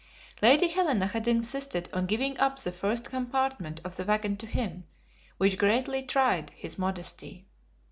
Lady 0.41 0.67
Helena 0.67 1.05
had 1.05 1.27
insisted 1.27 1.87
on 1.93 2.07
giving 2.07 2.35
up 2.39 2.57
the 2.57 2.71
first 2.71 3.07
compartment 3.07 3.79
of 3.83 3.97
the 3.97 4.03
wagon 4.03 4.35
to 4.37 4.47
him, 4.47 4.85
which 5.37 5.59
greatly 5.59 6.01
tried 6.01 6.49
his 6.55 6.75
modesty. 6.79 7.45